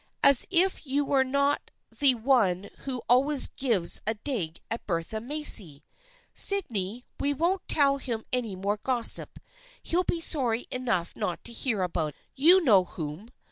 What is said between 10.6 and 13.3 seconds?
enough not to hear about— you know whom